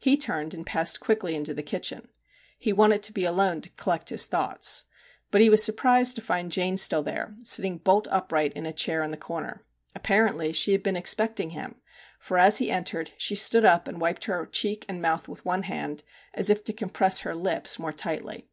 He 0.00 0.16
turned 0.16 0.54
and 0.54 0.64
passed 0.64 1.00
quickly 1.00 1.34
into 1.34 1.52
the 1.52 1.62
kitchen. 1.62 2.08
He 2.58 2.72
wanted 2.72 3.02
to 3.02 3.12
be 3.12 3.26
alone 3.26 3.60
to 3.60 3.68
collect 3.72 4.08
his 4.08 4.24
thoughts. 4.24 4.84
But 5.30 5.42
he 5.42 5.50
was 5.50 5.62
surprised 5.62 6.16
to 6.16 6.22
find 6.22 6.50
Jane 6.50 6.78
still 6.78 7.02
there, 7.02 7.34
sitting 7.44 7.76
bolt 7.76 8.08
upright 8.10 8.54
in 8.54 8.64
a 8.64 8.72
chair 8.72 9.02
in 9.02 9.10
the 9.10 9.18
corner. 9.18 9.66
Apparently 9.94 10.54
she 10.54 10.72
had 10.72 10.82
been 10.82 10.96
expecting 10.96 11.50
him, 11.50 11.74
for 12.18 12.38
MR. 12.38 12.38
JACK 12.38 12.38
HAMLIN'S 12.38 12.40
MEDIATION 12.40 12.46
53 12.46 12.46
as 12.46 12.58
he 12.58 12.76
entered 12.78 13.12
she 13.20 13.34
stood 13.34 13.64
up, 13.66 13.86
and 13.86 14.00
wiped 14.00 14.24
her 14.24 14.46
cheek 14.46 14.86
and 14.88 15.02
mouth 15.02 15.28
with 15.28 15.44
one 15.44 15.64
hand, 15.64 16.04
as 16.32 16.48
if 16.48 16.64
to 16.64 16.72
com 16.72 16.88
press 16.88 17.18
her 17.18 17.34
lips 17.34 17.76
the 17.76 17.82
more 17.82 17.92
tightly. 17.92 18.48